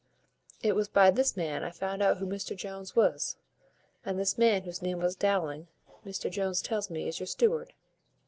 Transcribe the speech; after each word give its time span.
It 0.63 0.73
was 0.75 0.87
by 0.89 1.11
this 1.11 1.37
man 1.37 1.63
I 1.63 1.69
found 1.69 2.01
out 2.01 2.17
who 2.17 2.25
Mr 2.25 2.55
Jones 2.57 2.95
was; 2.95 3.37
and 4.03 4.17
this 4.17 4.35
man, 4.35 4.63
whose 4.63 4.81
name 4.81 4.99
is 5.03 5.15
Dowling, 5.15 5.67
Mr 6.03 6.27
Jones 6.31 6.63
tells 6.63 6.89
me 6.89 7.07
is 7.07 7.19
your 7.19 7.27
steward. 7.27 7.73